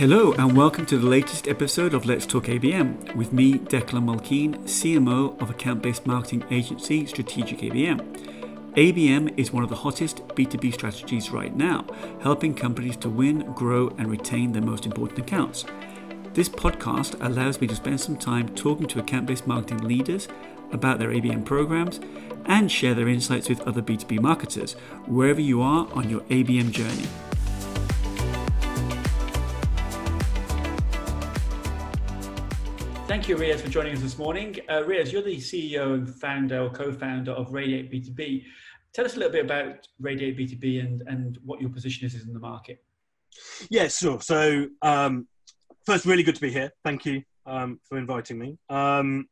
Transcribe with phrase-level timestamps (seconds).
[0.00, 4.56] Hello, and welcome to the latest episode of Let's Talk ABM with me, Declan Mulkeen,
[4.60, 8.00] CMO of account based marketing agency Strategic ABM.
[8.76, 11.84] ABM is one of the hottest B2B strategies right now,
[12.22, 15.66] helping companies to win, grow, and retain their most important accounts.
[16.32, 20.28] This podcast allows me to spend some time talking to account based marketing leaders
[20.72, 22.00] about their ABM programs
[22.46, 24.72] and share their insights with other B2B marketers
[25.04, 27.29] wherever you are on your ABM journey.
[33.10, 34.56] Thank you, Riaz, for joining us this morning.
[34.68, 38.44] Uh, Riaz, you're the CEO and founder or co-founder of Radiate B2B.
[38.94, 42.32] Tell us a little bit about Radiate B2B and, and what your position is in
[42.32, 42.84] the market.
[43.68, 44.20] Yeah, sure.
[44.20, 45.26] So, um,
[45.84, 46.70] first, really good to be here.
[46.84, 48.58] Thank you um, for inviting me.
[48.68, 49.26] Um,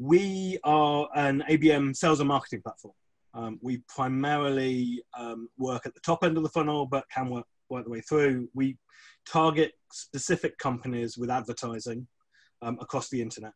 [0.00, 2.94] we are an ABM sales and marketing platform.
[3.32, 7.46] Um, we primarily um, work at the top end of the funnel, but can work,
[7.68, 8.48] work the way through.
[8.54, 8.76] We
[9.24, 12.08] target specific companies with advertising
[12.62, 13.54] um, across the internet,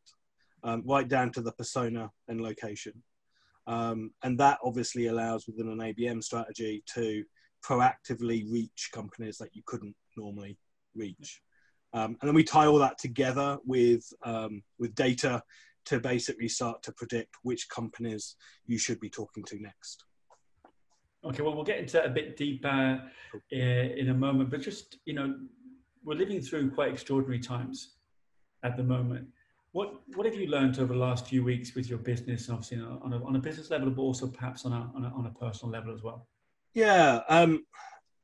[0.63, 3.03] um, right down to the persona and location.
[3.67, 7.25] Um, and that obviously allows within an ABM strategy to
[7.65, 10.59] proactively reach companies that you couldn't normally
[10.95, 11.41] reach.
[11.95, 15.43] Um, and then we tie all that together with, um, with data
[15.87, 20.05] to basically start to predict which companies you should be talking to next.
[21.25, 23.03] Okay, well, we'll get into that a bit deeper
[23.35, 25.35] uh, in a moment, but just, you know,
[26.05, 27.95] we're living through quite extraordinary times
[28.65, 29.29] at the moment.
[29.73, 33.13] What what have you learned over the last few weeks with your business, obviously on
[33.13, 35.73] a, on a business level, but also perhaps on a, on a, on a personal
[35.73, 36.29] level as well?
[36.75, 37.65] Yeah, um,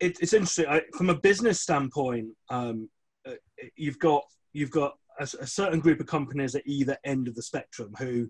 [0.00, 0.66] it, it's interesting.
[0.66, 2.88] I, from a business standpoint, um,
[3.26, 3.34] uh,
[3.76, 7.42] you've got you've got a, a, certain group of companies at either end of the
[7.42, 8.28] spectrum who,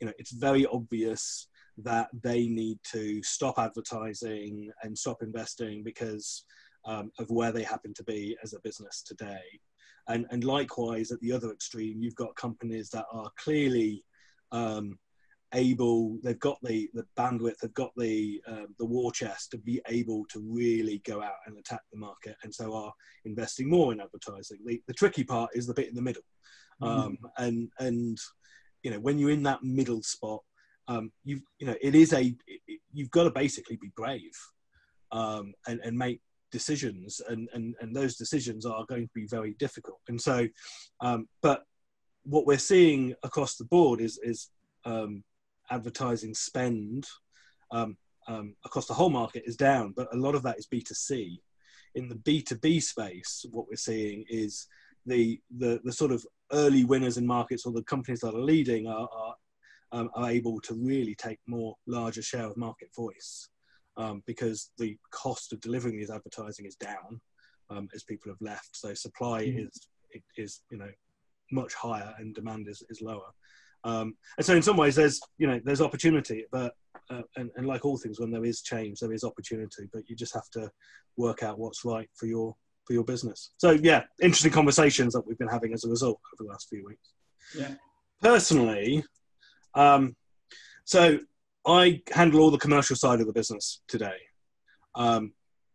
[0.00, 6.44] you know, it's very obvious that they need to stop advertising and stop investing because
[6.84, 9.40] um, of where they happen to be as a business today.
[10.08, 14.04] And, and likewise, at the other extreme, you've got companies that are clearly
[14.50, 14.98] um,
[15.54, 19.80] able, they've got the, the bandwidth, they've got the, uh, the war chest to be
[19.88, 22.92] able to really go out and attack the market, and so are
[23.24, 24.58] investing more in advertising.
[24.64, 26.22] The, the tricky part is the bit in the middle.
[26.82, 27.00] Mm-hmm.
[27.00, 28.18] Um, and, and,
[28.82, 30.40] you know, when you're in that middle spot,
[30.88, 34.32] um, you've, you know, it is a, it, you've got to basically be brave
[35.12, 36.20] um, and, and make
[36.52, 39.98] decisions and, and, and those decisions are going to be very difficult.
[40.08, 40.46] And so,
[41.00, 41.64] um, but
[42.24, 44.50] what we're seeing across the board is, is
[44.84, 45.24] um,
[45.70, 47.08] advertising spend
[47.72, 47.96] um,
[48.28, 51.38] um across the whole market is down, but a lot of that is B2C.
[51.96, 54.68] In the B2B space, what we're seeing is
[55.06, 58.86] the, the, the sort of early winners in markets or the companies that are leading
[58.86, 59.34] are, are,
[59.90, 63.48] um, are able to really take more larger share of market voice
[63.96, 67.20] um, because the cost of delivering these advertising is down
[67.70, 68.76] um, as people have left.
[68.76, 69.66] So supply mm.
[69.66, 69.88] is
[70.36, 70.90] is you know
[71.50, 73.30] much higher and demand is, is lower.
[73.84, 76.74] Um, and so in some ways there's you know there's opportunity, but
[77.10, 80.16] uh, and, and like all things when there is change there is opportunity, but you
[80.16, 80.70] just have to
[81.16, 82.54] work out what's right for your
[82.84, 83.52] for your business.
[83.58, 86.84] So yeah, interesting conversations that we've been having as a result over the last few
[86.86, 87.12] weeks.
[87.56, 87.74] Yeah.
[88.20, 89.04] Personally,
[89.74, 90.14] um,
[90.84, 91.18] so
[91.66, 94.16] I handle all the commercial side of the business today,
[94.94, 95.32] um,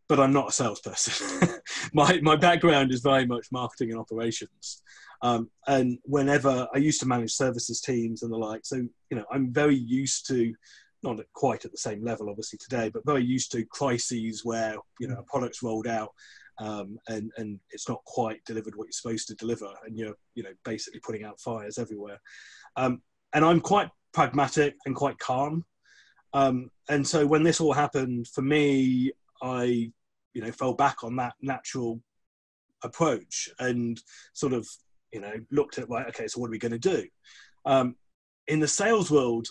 [0.09, 1.49] but I'm not a salesperson.
[1.93, 4.81] my my background is very much marketing and operations,
[5.21, 9.25] um, and whenever I used to manage services teams and the like, so you know
[9.31, 10.53] I'm very used to
[11.03, 15.07] not quite at the same level obviously today, but very used to crises where you
[15.07, 16.11] know a product's rolled out
[16.59, 20.43] um, and and it's not quite delivered what you're supposed to deliver, and you're you
[20.43, 22.19] know basically putting out fires everywhere.
[22.75, 23.01] Um,
[23.33, 25.65] and I'm quite pragmatic and quite calm
[26.33, 29.11] um, and so when this all happened, for me,
[29.41, 29.91] I,
[30.33, 32.01] you know, fell back on that natural
[32.83, 34.01] approach and
[34.33, 34.67] sort of,
[35.11, 37.05] you know, looked at, right, okay, so what are we going to do?
[37.65, 37.95] Um,
[38.47, 39.47] in the sales world,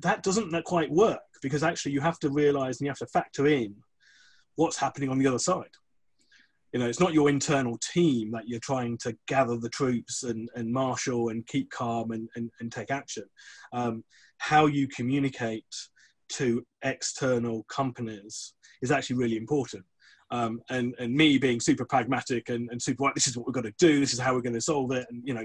[0.00, 3.46] that doesn't quite work because actually you have to realize and you have to factor
[3.46, 3.74] in
[4.56, 5.70] what's happening on the other side.
[6.72, 10.48] You know, it's not your internal team that you're trying to gather the troops and,
[10.54, 13.24] and marshal and keep calm and, and, and take action.
[13.72, 14.04] Um,
[14.38, 15.64] how you communicate
[16.30, 19.84] to external companies is actually really important.
[20.30, 23.64] Um, and and me being super pragmatic and, and super this is what we've got
[23.64, 25.44] to do this is how we're going to solve it and you know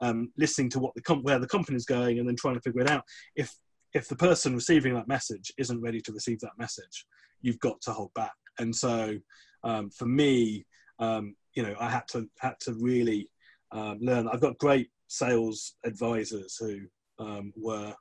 [0.00, 2.80] um, listening to what the com- where the company's going and then trying to figure
[2.80, 3.04] it out
[3.36, 3.54] if
[3.92, 7.06] if the person receiving that message isn't ready to receive that message
[7.42, 9.16] you've got to hold back and so
[9.64, 10.64] um, for me
[11.00, 13.28] um, you know I had to had to really
[13.72, 16.80] um, learn I've got great sales advisors who
[17.18, 17.94] um, were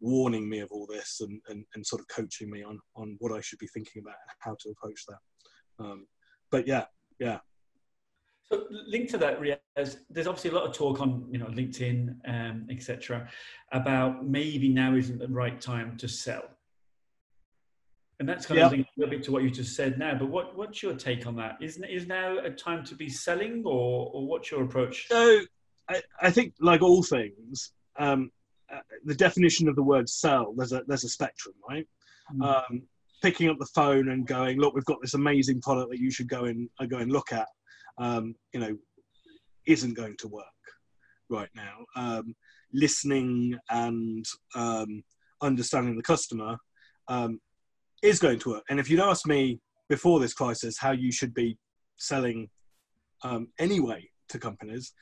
[0.00, 3.32] warning me of all this and, and, and sort of coaching me on, on what
[3.32, 5.84] I should be thinking about and how to approach that.
[5.84, 6.06] Um,
[6.50, 6.84] but yeah,
[7.18, 7.38] yeah.
[8.44, 12.16] So linked to that, Riaz, there's obviously a lot of talk on you know LinkedIn,
[12.28, 13.28] um, etc.,
[13.72, 16.44] about maybe now isn't the right time to sell.
[18.20, 20.14] And that's kind of linked a little bit to what you just said now.
[20.14, 21.56] But what, what's your take on that?
[21.60, 25.06] Is is now a time to be selling, or or what's your approach?
[25.08, 25.40] So
[25.88, 28.30] I, I think, like all things, um,
[28.72, 31.86] uh, the definition of the word sell there's a there's a spectrum, right?
[32.32, 32.44] Mm.
[32.44, 32.82] Um,
[33.22, 36.28] picking up the phone and going, look, we've got this amazing product that you should
[36.28, 37.48] go and uh, go and look at,
[37.98, 38.76] um, you know,
[39.66, 40.44] isn't going to work
[41.30, 41.84] right now.
[41.96, 42.34] Um,
[42.72, 45.02] listening and um,
[45.40, 46.58] understanding the customer
[47.08, 47.40] um,
[48.04, 48.64] is going to work.
[48.68, 51.58] And if you'd asked me before this crisis how you should be
[51.96, 52.48] selling
[53.22, 54.92] um, anyway to companies,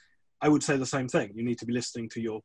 [0.40, 1.32] I would say the same thing.
[1.34, 2.40] You need to be listening to your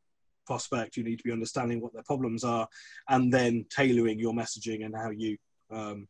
[0.48, 0.98] prospect.
[0.98, 2.68] You need to be understanding what their problems are,
[3.10, 5.38] and then tailoring your messaging and how you,
[5.72, 6.08] um,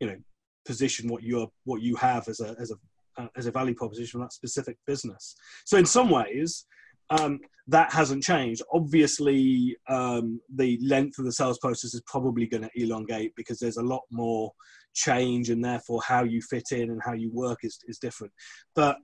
[0.00, 0.16] you know,
[0.64, 3.74] position what you are, what you have as a as a uh, as a value
[3.74, 5.36] proposition for that specific business.
[5.64, 6.66] So in some ways,
[7.10, 8.62] um, that hasn't changed.
[8.72, 13.78] Obviously, um, the length of the sales process is probably going to elongate because there's
[13.78, 14.52] a lot more
[14.94, 18.32] change, and therefore how you fit in and how you work is is different.
[18.74, 18.98] But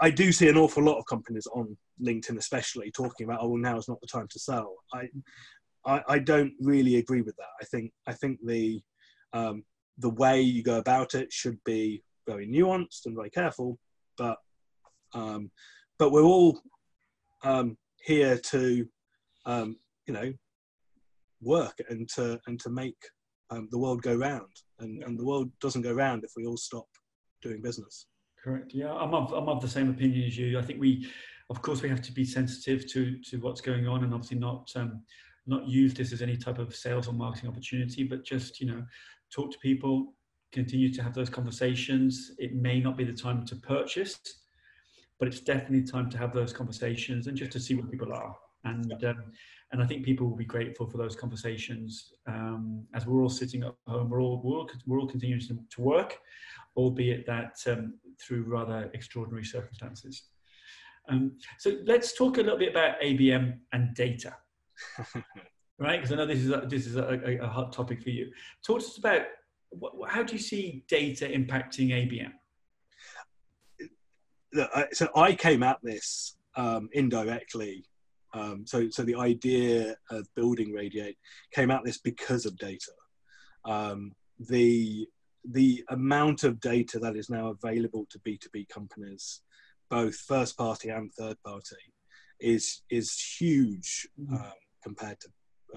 [0.00, 3.58] I do see an awful lot of companies on LinkedIn, especially talking about, oh, well,
[3.58, 4.74] now is not the time to sell.
[4.92, 5.08] I,
[5.84, 7.52] I, I don't really agree with that.
[7.60, 8.80] I think, I think the,
[9.32, 9.64] um,
[9.98, 13.78] the way you go about it should be very nuanced and very careful,
[14.16, 14.38] but,
[15.12, 15.50] um,
[15.98, 16.60] but we're all
[17.44, 18.86] um, here to,
[19.46, 19.76] um,
[20.06, 20.32] you know,
[21.40, 22.96] work and to and to make
[23.50, 24.50] um, the world go round.
[24.80, 26.86] And, and the world doesn't go round if we all stop
[27.42, 28.06] doing business.
[28.42, 28.72] Correct.
[28.74, 30.58] Yeah, I'm of, I'm of the same opinion as you.
[30.58, 31.08] I think we,
[31.50, 34.70] of course, we have to be sensitive to to what's going on, and obviously not
[34.76, 35.02] um,
[35.46, 38.82] not use this as any type of sales or marketing opportunity, but just you know,
[39.34, 40.14] talk to people,
[40.52, 42.32] continue to have those conversations.
[42.38, 44.18] It may not be the time to purchase,
[45.18, 48.36] but it's definitely time to have those conversations and just to see where people are.
[48.64, 49.24] And um,
[49.72, 53.64] and I think people will be grateful for those conversations um, as we're all sitting
[53.64, 54.08] at home.
[54.08, 56.18] We're all we're all, we're all continuing to, to work,
[56.76, 60.24] albeit that um, through rather extraordinary circumstances.
[61.08, 64.34] Um, so let's talk a little bit about ABM and data,
[65.78, 66.00] right?
[66.00, 68.30] Because I know this is a, this is a, a, hot topic for you.
[68.66, 69.22] Talk to us about
[69.70, 72.32] what, how do you see data impacting ABM?
[74.92, 77.84] So I came at this um, indirectly.
[78.32, 81.16] Um, so, so the idea of building Radiate
[81.52, 82.92] came at this because of data.
[83.64, 85.06] Um, the
[85.50, 89.42] the amount of data that is now available to B2B companies,
[89.90, 91.76] both first party and third party,
[92.40, 94.34] is is huge mm-hmm.
[94.34, 94.52] um,
[94.82, 95.28] compared to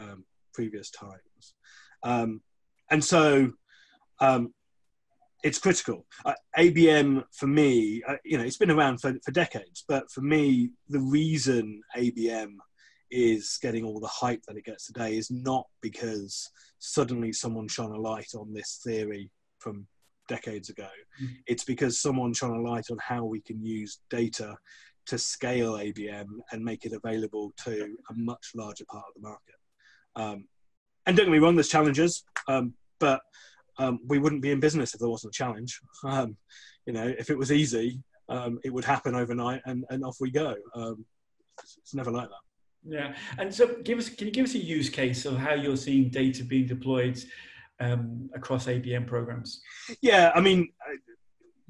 [0.01, 1.53] um, previous times.
[2.03, 2.41] Um,
[2.89, 3.51] and so
[4.19, 4.53] um,
[5.44, 6.06] it's critical.
[6.25, 10.22] Uh, ABM for me, uh, you know, it's been around for, for decades, but for
[10.22, 12.56] me, the reason ABM
[13.10, 16.50] is getting all the hype that it gets today is not because
[16.80, 19.30] suddenly someone shone a light on this theory
[19.60, 19.88] from
[20.28, 20.89] decades ago.
[21.22, 21.38] Mm.
[21.48, 24.57] It's because someone shone a light on how we can use data
[25.07, 29.56] to scale ABM and make it available to a much larger part of the market.
[30.16, 30.48] Um,
[31.06, 33.22] and don't get me wrong, there's challenges, um, but
[33.79, 35.79] um, we wouldn't be in business if there wasn't a challenge.
[36.03, 36.38] Um,
[36.85, 40.31] you know, if it was easy, um, it would happen overnight and, and off we
[40.31, 40.56] go.
[40.73, 41.06] Um,
[41.59, 42.35] it's, never like that.
[42.90, 44.09] Yeah, and so give us.
[44.09, 47.21] Can you give us a use case of how you're seeing data being deployed
[47.80, 49.61] um, across ABM programs?
[50.02, 50.69] Yeah, I mean,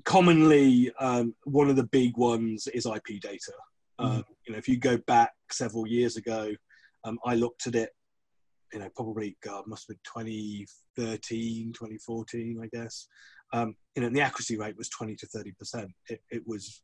[0.03, 3.53] commonly um, one of the big ones is IP data.
[3.99, 4.23] Um, mm.
[4.45, 6.53] You know, if you go back several years ago,
[7.03, 7.89] um, I looked at it.
[8.73, 13.07] You know, probably God must have been 2013, 2014, I guess.
[13.53, 15.91] Um, you know, and the accuracy rate was 20 to 30 percent.
[16.09, 16.81] It, it was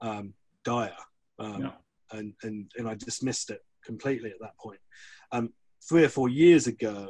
[0.00, 0.34] um,
[0.64, 0.92] dire,
[1.38, 2.18] um, yeah.
[2.18, 4.80] and and and I dismissed it completely at that point.
[5.32, 5.52] Um,
[5.88, 7.08] three or four years ago,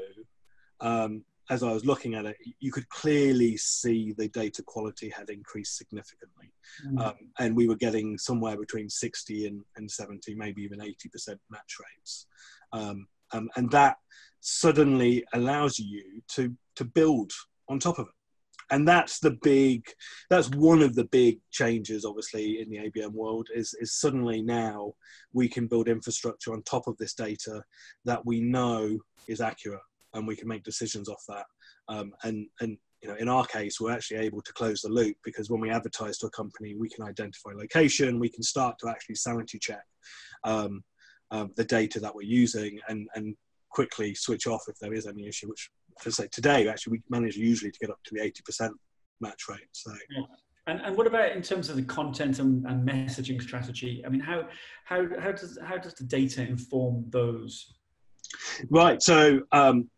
[0.80, 5.30] um, as I was looking at it, you could clearly see the data quality had
[5.30, 6.52] increased significantly.
[6.86, 7.00] Mm.
[7.00, 11.76] Um, and we were getting somewhere between 60 and, and 70, maybe even 80% match
[11.80, 12.26] rates.
[12.72, 13.96] Um, um, and that
[14.40, 17.32] suddenly allows you to, to build
[17.68, 18.12] on top of it.
[18.70, 19.84] And that's the big,
[20.28, 24.92] that's one of the big changes, obviously, in the ABM world is, is suddenly now
[25.32, 27.62] we can build infrastructure on top of this data
[28.04, 29.80] that we know is accurate
[30.14, 31.46] and we can make decisions off that.
[31.88, 35.16] Um, and and you know, in our case, we're actually able to close the loop
[35.22, 38.88] because when we advertise to a company, we can identify location, we can start to
[38.88, 39.84] actually sanity check
[40.44, 40.82] um,
[41.30, 43.36] um, the data that we're using, and and
[43.70, 45.48] quickly switch off if there is any issue.
[45.48, 45.70] Which,
[46.02, 48.74] to say today, actually, we manage usually to get up to the eighty percent
[49.20, 49.68] match rate.
[49.72, 49.92] So.
[50.10, 50.24] Yeah.
[50.68, 54.02] And, and what about in terms of the content and, and messaging strategy?
[54.04, 54.48] I mean, how,
[54.84, 57.76] how, how, does, how does the data inform those?
[58.68, 59.00] Right.
[59.00, 59.88] So, um,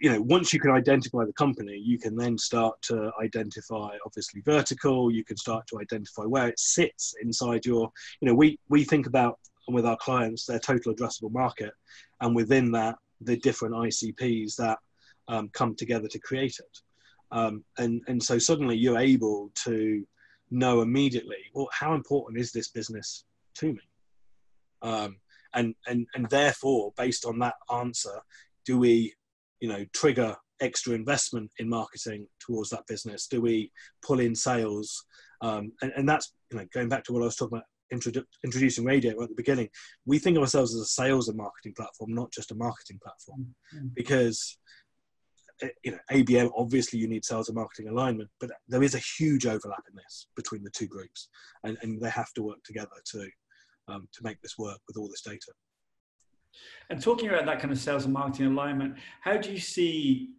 [0.00, 4.40] you know, once you can identify the company, you can then start to identify, obviously,
[4.46, 5.10] vertical.
[5.10, 7.90] You can start to identify where it sits inside your.
[8.22, 9.38] You know, we we think about
[9.74, 11.72] with our clients their total addressable market,
[12.20, 14.78] and within that, the different ICPs that
[15.28, 16.78] um, come together to create it.
[17.30, 20.06] Um, and and so suddenly you're able to
[20.50, 23.24] know immediately, well, how important is this business
[23.56, 23.80] to me?
[24.82, 25.16] Um,
[25.54, 28.20] and and and therefore, based on that answer,
[28.64, 29.14] do we
[29.60, 33.26] you know trigger extra investment in marketing towards that business?
[33.26, 33.72] Do we
[34.02, 35.04] pull in sales?
[35.40, 38.24] Um, and, and that's you know going back to what I was talking about introdu-
[38.44, 39.68] introducing Radiate at the beginning.
[40.06, 43.54] We think of ourselves as a sales and marketing platform, not just a marketing platform,
[43.74, 43.88] mm-hmm.
[43.94, 44.58] because
[45.62, 49.02] eh, you know ABM obviously you need sales and marketing alignment, but there is a
[49.18, 51.28] huge overlap in this between the two groups,
[51.64, 53.28] and, and they have to work together to
[53.88, 55.52] um, to make this work with all this data.
[56.90, 60.30] And talking about that kind of sales and marketing alignment, how do you see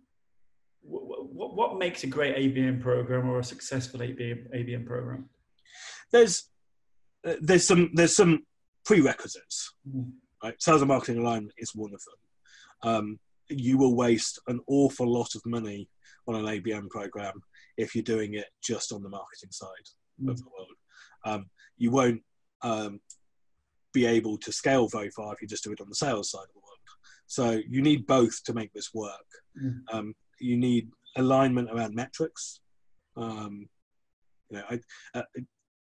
[0.82, 5.30] what, what makes a great ABM program or a successful ABM, ABM program?
[6.12, 6.44] There's uh,
[7.42, 8.46] there's some there's some
[8.86, 9.74] prerequisites.
[9.88, 10.12] Mm.
[10.44, 12.92] Right, sales and marketing alignment is one of them.
[12.92, 15.90] Um, you will waste an awful lot of money
[16.28, 17.42] on an ABM program
[17.78, 19.68] if you're doing it just on the marketing side
[20.22, 20.30] mm.
[20.30, 20.72] of the world.
[21.26, 22.22] Um, you won't
[22.62, 23.02] um,
[23.94, 26.44] be able to scale very far if you just do it on the sales side
[26.44, 26.70] of the world.
[27.28, 29.12] So you need both to make this work.
[29.62, 29.82] Mm.
[29.92, 32.62] Um, you need alignment around metrics.
[33.18, 33.68] Um,
[34.50, 34.80] you know, I,
[35.14, 35.24] uh,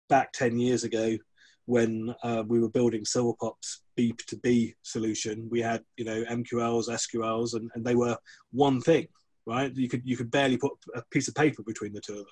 [0.09, 1.17] back ten years ago,
[1.65, 6.89] when uh, we were building Silverpop's B to B solution, we had you know MQLs,
[6.89, 8.17] SQLs, and, and they were
[8.51, 9.07] one thing
[9.49, 9.75] right?
[9.75, 12.25] You could you could barely put a piece of paper between the two of them.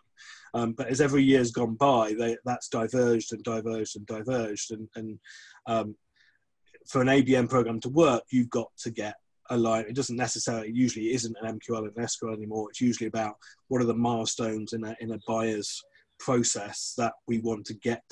[0.53, 4.71] Um, but as every year's gone by, they, that's diverged and diverged and diverged.
[4.71, 5.19] And, and
[5.65, 5.95] um,
[6.87, 9.15] for an ABM program to work, you've got to get
[9.49, 9.85] a line.
[9.87, 12.69] It doesn't necessarily usually isn't an MQL and an SQL anymore.
[12.69, 13.35] It's usually about
[13.67, 15.83] what are the milestones in a in a buyer's
[16.19, 18.03] process that we want to get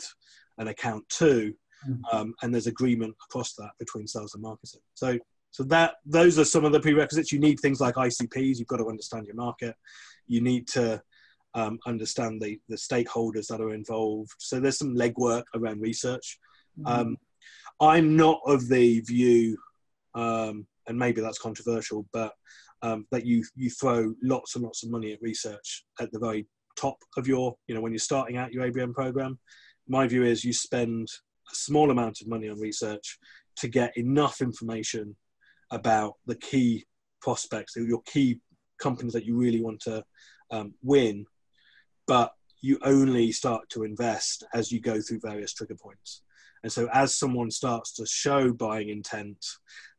[0.58, 1.54] an account to.
[1.88, 2.18] Mm-hmm.
[2.18, 4.82] Um, and there's agreement across that between sales and marketing.
[4.94, 5.18] So
[5.56, 7.32] so that those are some of the prerequisites.
[7.32, 8.58] You need things like ICPs.
[8.58, 9.74] You've got to understand your market.
[10.28, 11.02] You need to
[11.54, 14.34] um, understand the the stakeholders that are involved.
[14.38, 16.38] So there's some legwork around research.
[16.78, 16.88] Mm-hmm.
[16.88, 17.18] Um,
[17.80, 19.58] I'm not of the view,
[20.14, 22.34] um, and maybe that's controversial, but
[22.82, 26.48] um, that you you throw lots and lots of money at research at the very
[26.76, 29.40] top of your, you know, when you're starting out your ABM program.
[29.88, 31.08] My view is you spend
[31.52, 33.20] a small amount of money on research
[33.58, 35.16] to get enough information
[35.72, 36.86] about the key
[37.22, 38.40] prospects, your key
[38.80, 40.04] companies that you really want to
[40.52, 41.26] um, win,
[42.08, 46.22] but you only start to invest as you go through various trigger points.
[46.66, 49.38] And so, as someone starts to show buying intent,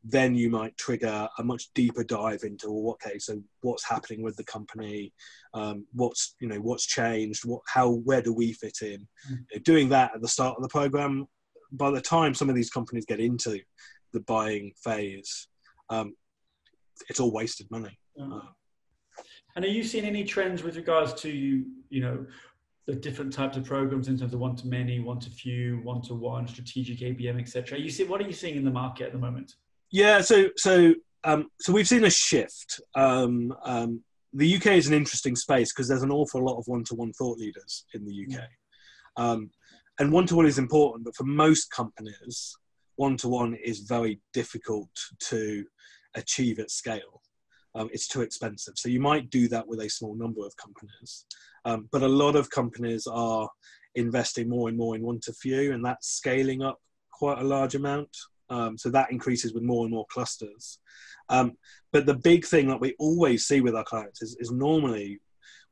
[0.03, 4.35] then you might trigger a much deeper dive into well, okay, so what's happening with
[4.35, 5.13] the company,
[5.53, 9.07] um, what's you know what's changed, what how where do we fit in?
[9.31, 9.63] Mm.
[9.63, 11.25] Doing that at the start of the program,
[11.71, 13.61] by the time some of these companies get into
[14.11, 15.47] the buying phase,
[15.89, 16.15] um,
[17.07, 17.97] it's all wasted money.
[18.19, 18.41] Mm.
[18.41, 18.45] Uh,
[19.55, 22.25] and are you seeing any trends with regards to you, you know
[22.87, 26.01] the different types of programs in terms of one to many, one to few, one
[26.03, 27.77] to one, strategic ABM, etc.
[27.77, 29.55] You see, what are you seeing in the market at the moment?
[29.91, 32.79] Yeah, so so um, so we've seen a shift.
[32.95, 34.01] Um, um,
[34.33, 37.85] the UK is an interesting space because there's an awful lot of one-to-one thought leaders
[37.93, 38.43] in the UK,
[39.17, 39.49] um,
[39.99, 41.03] and one-to-one is important.
[41.03, 42.55] But for most companies,
[42.95, 44.89] one-to-one is very difficult
[45.29, 45.65] to
[46.15, 47.21] achieve at scale.
[47.75, 48.73] Um, it's too expensive.
[48.77, 51.25] So you might do that with a small number of companies.
[51.67, 53.49] Um, but a lot of companies are
[53.95, 56.79] investing more and more in one to few, and that's scaling up
[57.11, 58.09] quite a large amount.
[58.49, 60.79] Um, so that increases with more and more clusters.
[61.27, 61.57] Um,
[61.91, 65.19] but the big thing that we always see with our clients is, is normally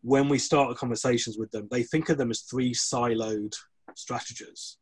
[0.02, 3.56] when we start conversations with them, they think of them as three siloed
[3.96, 4.78] strategies,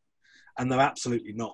[0.57, 1.53] and they're absolutely not.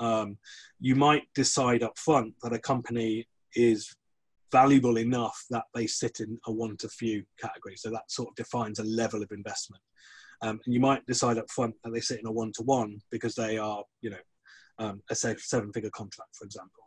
[0.00, 0.38] Um,
[0.80, 3.94] you might decide up front that a company is
[4.50, 7.76] valuable enough that they sit in a one to few category.
[7.76, 9.82] So that sort of defines a level of investment.
[10.40, 12.98] Um, and you might decide up front that they sit in a one to one
[13.10, 14.16] because they are, you know,
[14.78, 16.84] um, a seven figure contract, for example.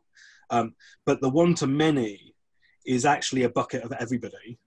[0.49, 0.75] Um,
[1.05, 2.33] but the one to many
[2.85, 4.57] is actually a bucket of everybody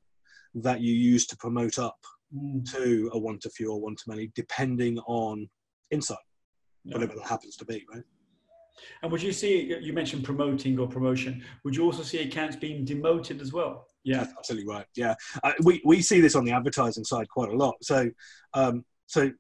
[0.55, 1.99] that you use to promote up
[2.35, 2.71] mm.
[2.73, 5.49] to a one to few or one to many, depending on
[5.91, 6.19] insight,
[6.85, 6.95] yeah.
[6.95, 8.05] whatever that happens to be, right?
[9.03, 12.85] And would you see, you mentioned promoting or promotion, would you also see accounts being
[12.85, 13.87] demoted as well?
[14.05, 14.87] Yeah, That's absolutely right.
[14.97, 17.77] Yeah, uh, we, we see this on the advertising side quite a lot.
[17.83, 18.11] So,
[18.53, 19.31] um, so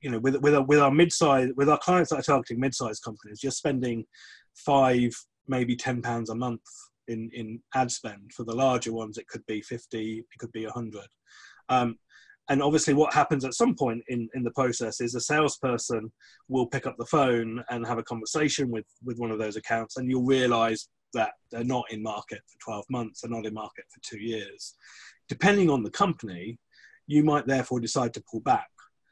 [0.00, 3.02] you know with with our, with our mid-size with our clients that are targeting mid-sized
[3.02, 4.04] companies, you're spending
[4.54, 5.12] five
[5.48, 6.62] maybe ten pounds a month
[7.08, 8.32] in in ad spend.
[8.34, 11.06] For the larger ones, it could be fifty, it could be a hundred.
[11.68, 11.98] Um,
[12.52, 16.12] and obviously, what happens at some point in, in the process is a salesperson
[16.48, 19.96] will pick up the phone and have a conversation with with one of those accounts,
[19.96, 23.86] and you'll realise that they're not in market for 12 months, they're not in market
[23.88, 24.74] for two years.
[25.30, 26.58] Depending on the company,
[27.06, 28.68] you might therefore decide to pull back.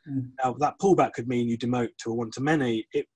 [0.06, 0.32] Mm.
[0.44, 2.86] Now, that pullback could mean you demote to a one to many.
[2.92, 3.06] It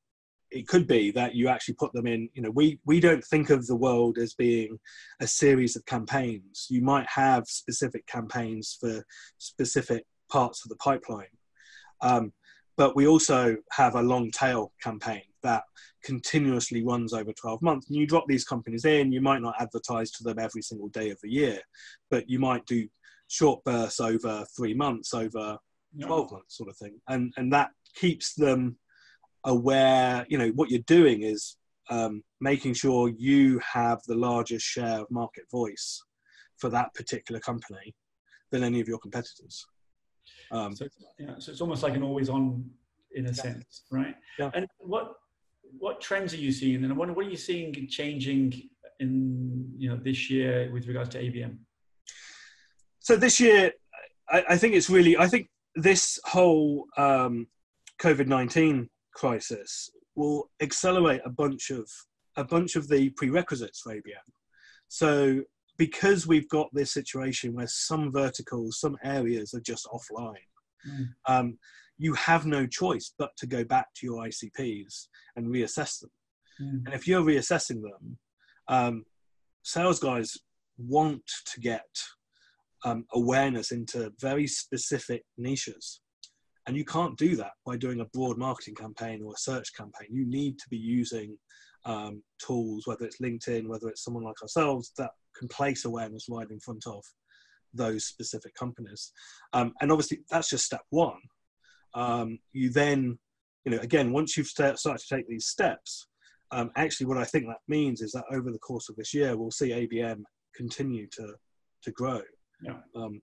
[0.51, 3.51] it could be that you actually put them in you know we we don't think
[3.51, 4.79] of the world as being
[5.21, 9.05] a series of campaigns you might have specific campaigns for
[9.39, 11.27] specific parts of the pipeline.
[12.01, 12.33] Um,
[12.77, 15.63] but we also have a long tail campaign that
[16.03, 17.89] continuously runs over 12 months.
[17.89, 21.11] And you drop these companies in you might not advertise to them every single day
[21.11, 21.61] of the year
[22.11, 22.89] but you might do
[23.29, 25.59] short bursts over three months over
[26.01, 27.01] 12 months sort of thing.
[27.09, 28.77] And and that keeps them
[29.45, 31.57] aware, you know, what you're doing is
[31.91, 36.03] um, making sure you have the largest share of market voice
[36.57, 37.95] for that particular company
[38.51, 39.67] than any of your competitors.
[40.55, 40.87] Um, so,
[41.19, 42.71] yeah, so it's almost like an always on
[43.13, 43.35] in a yeah.
[43.35, 44.15] sense, right?
[44.39, 44.51] Yeah.
[44.55, 45.15] And what
[45.79, 46.85] what trends are you seeing?
[46.85, 48.71] And I wonder what are you seeing changing
[49.01, 51.59] in you know this year with regards to ABM?
[53.01, 53.73] So this year,
[54.31, 57.49] I, I think it's really I think this whole um,
[58.01, 61.89] COVID nineteen crisis will accelerate a bunch of
[62.37, 64.27] a bunch of the prerequisites for ABM.
[64.89, 65.43] So
[65.77, 70.35] because we've got this situation where some verticals, some areas are just offline,
[70.89, 71.07] mm.
[71.27, 71.59] um,
[71.99, 76.11] you have no choice but to go back to your ICPs and reassess them.
[76.61, 76.87] Mm.
[76.87, 78.19] And if you're reassessing them,
[78.69, 79.05] um,
[79.63, 80.37] sales guys
[80.79, 81.87] want to get
[82.85, 86.01] um, awareness into very specific niches.
[86.67, 90.09] And you can't do that by doing a broad marketing campaign or a search campaign.
[90.11, 91.37] You need to be using
[91.85, 96.51] um, tools, whether it's LinkedIn, whether it's someone like ourselves, that can place awareness right
[96.51, 97.05] in front of
[97.73, 99.13] those specific companies.
[99.53, 101.21] Um, and obviously, that's just step one.
[101.95, 103.19] Um, you then,
[103.65, 106.07] you know, again, once you've start, started to take these steps,
[106.51, 109.37] um, actually, what I think that means is that over the course of this year,
[109.37, 110.23] we'll see ABM
[110.55, 111.35] continue to
[111.83, 112.23] to grow.
[112.63, 112.77] Yeah.
[112.95, 113.21] Um,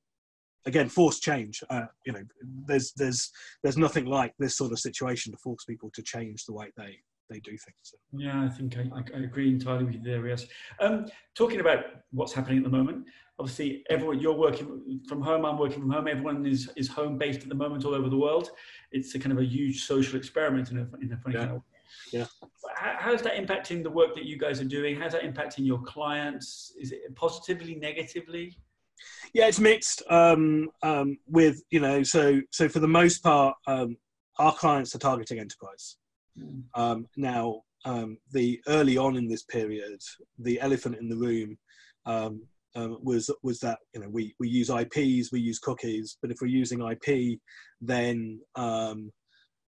[0.66, 2.22] again force change uh, you know
[2.68, 3.32] there's there's
[3.64, 7.00] there's nothing like this sort of situation to force people to change the way they
[7.32, 8.84] they do things yeah i think i,
[9.16, 10.46] I agree entirely with you there yes
[10.80, 13.08] um, talking about what's happening at the moment
[13.40, 17.42] obviously everyone you're working from home i'm working from home everyone is is home based
[17.42, 18.52] at the moment all over the world
[18.92, 21.58] it's a kind of a huge social experiment in a, in a funny yeah.
[22.12, 22.26] yeah.
[22.76, 26.74] how's that impacting the work that you guys are doing how's that impacting your clients
[26.80, 28.56] is it positively negatively
[29.34, 30.04] yeah, it's mixed.
[30.10, 33.98] Um, um, with you know, so so for the most part, um,
[34.38, 35.98] our clients are targeting enterprise.
[36.76, 40.00] Um, now, um, the early on in this period,
[40.40, 41.58] the elephant in the room
[42.06, 42.42] um,
[42.76, 46.38] um, was was that you know we we use IPs, we use cookies, but if
[46.42, 47.40] we're using IP,
[47.82, 49.12] then um,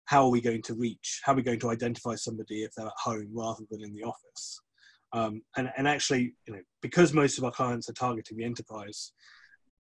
[0.07, 1.21] how are we going to reach?
[1.25, 4.03] How are we going to identify somebody if they're at home rather than in the
[4.03, 4.61] office?
[5.13, 9.13] Um, and, and actually, you know, because most of our clients are targeting the enterprise,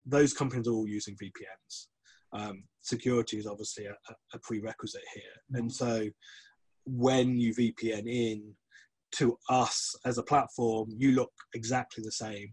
[0.05, 1.87] those companies are all using VPNs.
[2.35, 3.95] Um, security is obviously a,
[4.35, 5.61] a prerequisite here.
[5.61, 6.09] And so
[6.85, 8.55] when you VPN in
[9.13, 12.53] to us as a platform, you look exactly the same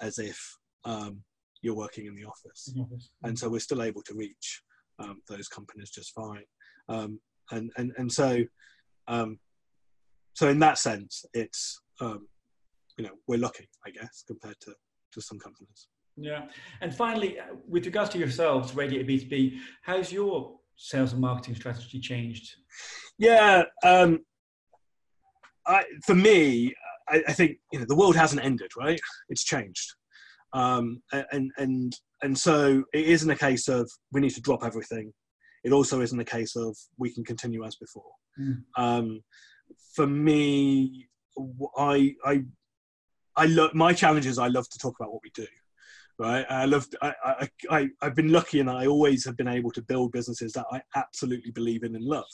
[0.00, 0.38] as if
[0.84, 1.22] um,
[1.62, 2.72] you're working in the office.
[2.76, 2.96] Mm-hmm.
[3.24, 4.62] And so we're still able to reach
[4.98, 6.44] um, those companies just fine.
[6.88, 7.20] Um,
[7.52, 8.44] and, and, and so,
[9.08, 9.38] um,
[10.34, 12.28] so in that sense, it's um,
[12.96, 14.74] you know we're lucky, I guess, compared to
[15.12, 15.88] to some companies.
[16.16, 16.46] Yeah,
[16.80, 21.20] and finally, uh, with regards to yourselves, Radiate B two B, how's your sales and
[21.20, 22.56] marketing strategy changed?
[23.18, 24.20] Yeah, um,
[25.66, 26.74] I, for me,
[27.08, 28.98] I, I, think you know the world hasn't ended, right?
[29.28, 29.94] It's changed,
[30.52, 35.12] um, and and and so it isn't a case of we need to drop everything.
[35.64, 38.10] It also isn't a case of we can continue as before.
[38.40, 38.62] Mm.
[38.76, 39.20] Um,
[39.94, 41.08] for me,
[41.76, 42.44] I I
[43.36, 45.46] I love my challenge is I love to talk about what we do.
[46.20, 46.86] Right, I love.
[47.00, 50.52] I, I, I, I've been lucky, and I always have been able to build businesses
[50.52, 52.26] that I absolutely believe in and love.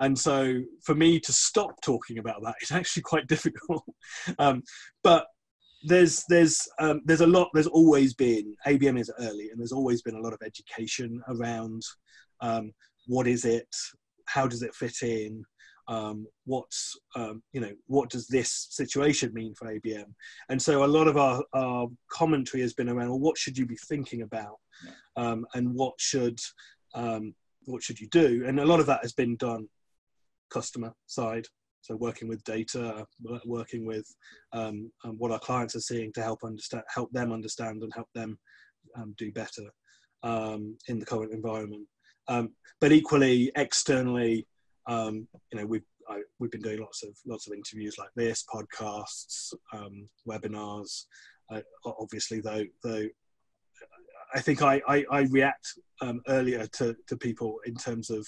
[0.00, 3.84] And so, for me to stop talking about that is actually quite difficult.
[4.40, 4.64] um,
[5.04, 5.28] but
[5.84, 7.48] there's there's um, there's a lot.
[7.54, 11.82] There's always been ABM is early, and there's always been a lot of education around
[12.40, 12.72] um,
[13.06, 13.68] what is it,
[14.24, 15.44] how does it fit in,
[15.88, 20.12] um, what's um, you know what does this situation mean for ABM?
[20.50, 23.66] And so a lot of our, our commentary has been around well, what should you
[23.66, 24.56] be thinking about,
[25.16, 26.38] um, and what should
[26.94, 28.44] um, what should you do?
[28.46, 29.68] And a lot of that has been done
[30.50, 31.46] customer side,
[31.80, 33.06] so working with data,
[33.44, 34.06] working with
[34.52, 38.08] um, um, what our clients are seeing to help understand, help them understand, and help
[38.14, 38.38] them
[38.96, 39.64] um, do better
[40.22, 41.86] um, in the current environment.
[42.28, 44.46] Um, but equally, externally,
[44.88, 48.44] um, you know, we've I, we've been doing lots of lots of interviews like this,
[48.52, 49.52] podcasts,
[50.26, 51.04] webinars.
[51.50, 53.06] Uh, obviously, though, though
[54.34, 58.26] I think I, I, I react um, earlier to, to people in terms of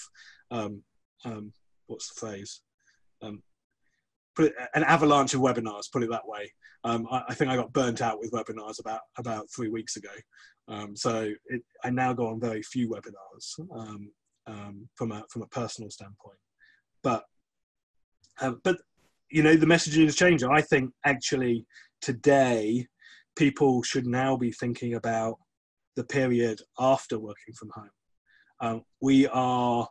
[0.49, 0.81] um,
[1.25, 1.53] um,
[1.87, 2.61] what's the phrase?
[3.21, 3.43] Um,
[4.35, 5.91] put an avalanche of webinars.
[5.91, 6.51] Put it that way.
[6.83, 10.09] Um, I, I, think I got burnt out with webinars about about three weeks ago.
[10.67, 14.09] Um, so it, I now go on very few webinars
[14.95, 16.30] from a from a personal standpoint.
[17.03, 17.23] But
[18.39, 18.77] uh, but
[19.29, 20.49] you know the messaging is changing.
[20.49, 21.65] I think actually
[22.01, 22.87] today
[23.35, 25.37] people should now be thinking about
[25.95, 27.89] the period after working from home.
[28.59, 29.87] Um, we are,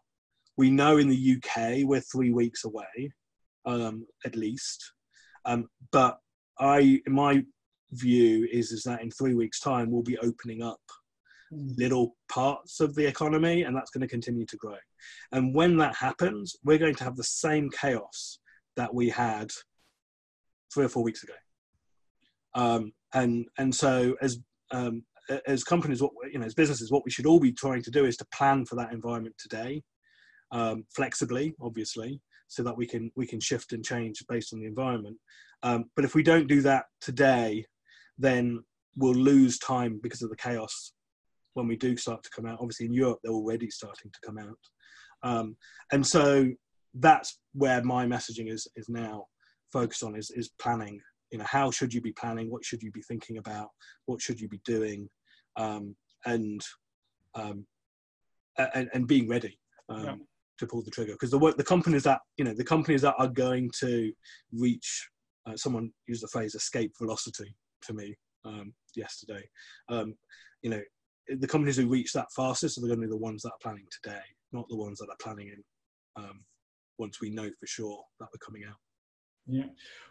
[0.57, 3.12] we know in the UK we're three weeks away,
[3.66, 4.92] um, at least.
[5.44, 6.18] Um, but
[6.59, 7.42] I, my
[7.92, 10.81] view is is that in three weeks' time we'll be opening up.
[11.51, 14.77] Little parts of the economy, and that's going to continue to grow.
[15.33, 18.39] And when that happens, we're going to have the same chaos
[18.77, 19.51] that we had
[20.73, 21.35] three or four weeks ago.
[22.55, 24.39] Um, and and so as
[24.73, 25.05] um,
[25.47, 28.05] as companies, what you know, as businesses, what we should all be trying to do
[28.05, 29.83] is to plan for that environment today,
[30.53, 34.67] um, flexibly, obviously, so that we can we can shift and change based on the
[34.67, 35.17] environment.
[35.63, 37.65] Um, but if we don't do that today,
[38.19, 38.61] then
[38.97, 40.93] we'll lose time because of the chaos
[41.61, 42.59] when we do start to come out.
[42.61, 44.59] Obviously, in Europe, they're already starting to come out,
[45.23, 45.57] um,
[45.92, 46.49] and so
[46.94, 49.27] that's where my messaging is is now
[49.73, 51.01] focused on is is planning.
[51.31, 52.51] You know how should you be planning?
[52.51, 53.68] What should you be thinking about?
[54.07, 55.09] What should you be doing?
[55.57, 55.94] Um,
[56.27, 56.61] and,
[57.35, 57.66] um,
[58.57, 60.14] and and being ready um, yeah.
[60.59, 61.12] to pull the trigger.
[61.12, 64.12] Because the the companies that you know the companies that are going to
[64.53, 65.09] reach
[65.46, 69.42] uh, someone used the phrase escape velocity to me um, yesterday
[69.88, 70.14] um,
[70.62, 70.81] you know
[71.38, 73.87] the companies who reach that fastest are going to be the ones that are planning
[73.90, 74.21] today
[74.53, 76.40] not the ones that are planning in um,
[76.99, 78.77] once we know for sure that we're coming out
[79.47, 79.64] yeah,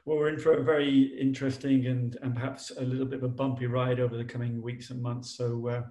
[0.05, 3.29] well, we're in for a very interesting and, and perhaps a little bit of a
[3.29, 5.38] bumpy ride over the coming weeks and months.
[5.38, 5.82] So, uh,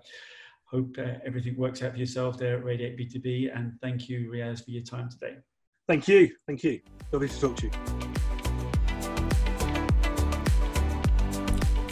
[0.64, 3.56] hope uh, everything works out for yourself there at Radiate B2B.
[3.56, 5.36] And thank you, Riaz, for your time today.
[5.86, 6.30] Thank you.
[6.46, 6.80] Thank you.
[7.10, 8.17] Lovely to talk to you.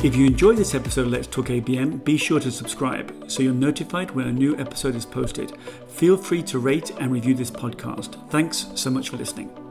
[0.05, 3.55] If you enjoyed this episode of Let's Talk ABM, be sure to subscribe so you're
[3.55, 5.53] notified when a new episode is posted.
[5.89, 8.31] Feel free to rate and review this podcast.
[8.31, 9.66] Thanks so much for listening.